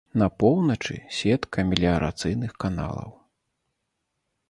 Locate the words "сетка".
1.17-1.67